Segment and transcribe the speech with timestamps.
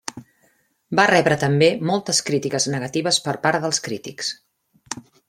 [0.99, 4.33] Va rebre també moltes crítiques negatives per part dels crítics.